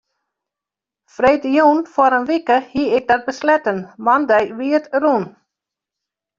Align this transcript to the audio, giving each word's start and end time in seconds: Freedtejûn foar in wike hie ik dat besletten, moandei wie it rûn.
Freedtejûn 1.15 1.79
foar 1.93 2.13
in 2.17 2.25
wike 2.29 2.57
hie 2.73 2.87
ik 2.97 3.05
dat 3.11 3.27
besletten, 3.29 3.79
moandei 4.03 4.45
wie 4.57 4.73
it 4.79 4.85
rûn. 5.01 5.23